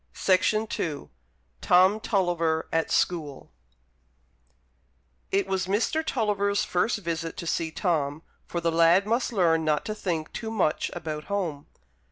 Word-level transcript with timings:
Tennyson 0.15 0.65
TOM 1.61 1.99
TULLIVER 1.99 2.67
AT 2.73 2.89
SCHOOL 2.89 3.51
It 5.29 5.45
was 5.45 5.67
Mr. 5.67 6.03
Tulliver's 6.03 6.63
first 6.63 6.97
visit 6.97 7.37
to 7.37 7.45
see 7.45 7.69
Tom, 7.69 8.23
for 8.47 8.59
the 8.59 8.71
lad 8.71 9.05
must 9.05 9.31
learn 9.31 9.63
not 9.63 9.85
to 9.85 9.93
think 9.93 10.33
too 10.33 10.49
much 10.49 10.89
about 10.95 11.25
home. 11.25 11.67